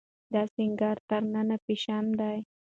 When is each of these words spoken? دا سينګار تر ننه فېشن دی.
دا 0.33 0.41
سينګار 0.55 0.97
تر 1.09 1.21
ننه 1.33 1.57
فېشن 1.63 2.05
دی. 2.19 2.37